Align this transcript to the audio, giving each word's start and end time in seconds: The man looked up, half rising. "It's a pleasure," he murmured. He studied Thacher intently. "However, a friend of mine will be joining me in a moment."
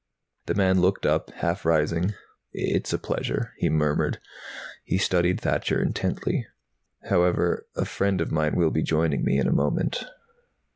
The 0.47 0.55
man 0.55 0.81
looked 0.81 1.05
up, 1.05 1.29
half 1.29 1.63
rising. 1.63 2.15
"It's 2.53 2.91
a 2.91 2.97
pleasure," 2.97 3.53
he 3.57 3.69
murmured. 3.69 4.19
He 4.83 4.97
studied 4.97 5.39
Thacher 5.39 5.79
intently. 5.79 6.47
"However, 7.09 7.67
a 7.75 7.85
friend 7.85 8.19
of 8.19 8.31
mine 8.31 8.55
will 8.55 8.71
be 8.71 8.81
joining 8.81 9.23
me 9.23 9.37
in 9.37 9.47
a 9.47 9.51
moment." 9.53 10.03